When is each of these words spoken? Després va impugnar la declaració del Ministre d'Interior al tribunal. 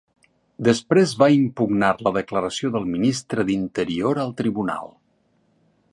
Després 0.67 1.11
va 1.23 1.27
impugnar 1.33 1.91
la 2.07 2.13
declaració 2.17 2.73
del 2.77 2.89
Ministre 2.95 3.45
d'Interior 3.51 4.23
al 4.25 4.37
tribunal. 4.41 4.93